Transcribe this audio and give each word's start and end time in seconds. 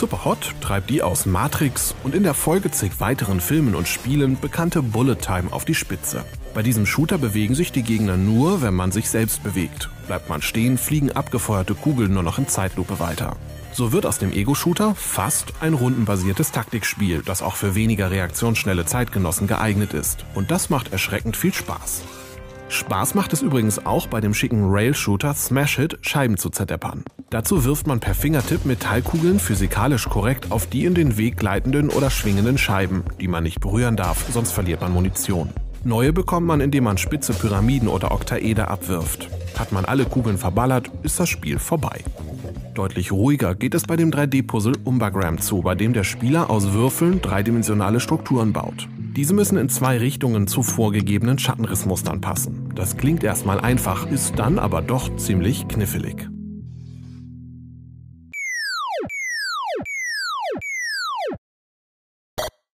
Superhot 0.00 0.54
treibt 0.62 0.88
die 0.88 1.02
aus 1.02 1.26
Matrix 1.26 1.94
und 2.04 2.14
in 2.14 2.22
der 2.22 2.32
Folge 2.32 2.70
zig 2.70 3.00
weiteren 3.00 3.38
Filmen 3.38 3.74
und 3.74 3.86
Spielen 3.86 4.40
bekannte 4.40 4.80
Bullet 4.80 5.16
Time 5.16 5.52
auf 5.52 5.66
die 5.66 5.74
Spitze. 5.74 6.24
Bei 6.54 6.62
diesem 6.62 6.86
Shooter 6.86 7.18
bewegen 7.18 7.54
sich 7.54 7.70
die 7.70 7.82
Gegner 7.82 8.16
nur, 8.16 8.62
wenn 8.62 8.72
man 8.72 8.92
sich 8.92 9.10
selbst 9.10 9.42
bewegt. 9.42 9.90
Bleibt 10.06 10.30
man 10.30 10.40
stehen, 10.40 10.78
fliegen 10.78 11.12
abgefeuerte 11.12 11.74
Kugeln 11.74 12.14
nur 12.14 12.22
noch 12.22 12.38
in 12.38 12.48
Zeitlupe 12.48 12.98
weiter. 12.98 13.36
So 13.72 13.92
wird 13.92 14.06
aus 14.06 14.18
dem 14.18 14.32
Ego-Shooter 14.32 14.94
fast 14.94 15.52
ein 15.60 15.74
rundenbasiertes 15.74 16.50
Taktikspiel, 16.50 17.20
das 17.22 17.42
auch 17.42 17.56
für 17.56 17.74
weniger 17.74 18.10
reaktionsschnelle 18.10 18.86
Zeitgenossen 18.86 19.48
geeignet 19.48 19.92
ist. 19.92 20.24
Und 20.34 20.50
das 20.50 20.70
macht 20.70 20.92
erschreckend 20.92 21.36
viel 21.36 21.52
Spaß. 21.52 22.04
Spaß 22.70 23.14
macht 23.16 23.32
es 23.32 23.42
übrigens 23.42 23.84
auch 23.84 24.06
bei 24.06 24.20
dem 24.20 24.32
schicken 24.32 24.70
Rail-Shooter 24.70 25.34
Smash 25.34 25.76
Hit 25.76 25.98
Scheiben 26.02 26.36
zu 26.36 26.50
zerdeppern. 26.50 27.04
Dazu 27.28 27.64
wirft 27.64 27.88
man 27.88 27.98
per 27.98 28.14
Fingertipp 28.14 28.64
Metallkugeln 28.64 29.40
physikalisch 29.40 30.08
korrekt 30.08 30.52
auf 30.52 30.66
die 30.68 30.84
in 30.84 30.94
den 30.94 31.16
Weg 31.16 31.36
gleitenden 31.36 31.90
oder 31.90 32.10
schwingenden 32.10 32.58
Scheiben, 32.58 33.02
die 33.20 33.26
man 33.26 33.42
nicht 33.42 33.60
berühren 33.60 33.96
darf, 33.96 34.24
sonst 34.32 34.52
verliert 34.52 34.80
man 34.82 34.92
Munition. 34.92 35.50
Neue 35.82 36.12
bekommt 36.12 36.46
man, 36.46 36.60
indem 36.60 36.84
man 36.84 36.96
spitze 36.96 37.32
Pyramiden 37.32 37.88
oder 37.88 38.12
Oktaeder 38.12 38.68
abwirft. 38.68 39.28
Hat 39.58 39.72
man 39.72 39.84
alle 39.84 40.04
Kugeln 40.04 40.38
verballert, 40.38 40.92
ist 41.02 41.18
das 41.18 41.28
Spiel 41.28 41.58
vorbei. 41.58 42.04
Deutlich 42.74 43.10
ruhiger 43.10 43.56
geht 43.56 43.74
es 43.74 43.82
bei 43.82 43.96
dem 43.96 44.12
3D-Puzzle 44.12 44.76
Umbagram 44.84 45.40
zu, 45.40 45.62
bei 45.62 45.74
dem 45.74 45.92
der 45.92 46.04
Spieler 46.04 46.50
aus 46.50 46.72
Würfeln 46.72 47.20
dreidimensionale 47.20 47.98
Strukturen 47.98 48.52
baut. 48.52 48.88
Diese 49.16 49.34
müssen 49.34 49.58
in 49.58 49.68
zwei 49.68 49.98
Richtungen 49.98 50.46
zu 50.46 50.62
vorgegebenen 50.62 51.38
Schattenrissmustern 51.38 52.20
passen. 52.20 52.72
Das 52.76 52.96
klingt 52.96 53.24
erstmal 53.24 53.60
einfach, 53.60 54.06
ist 54.08 54.38
dann 54.38 54.58
aber 54.58 54.82
doch 54.82 55.14
ziemlich 55.16 55.66
knifflig. 55.66 56.29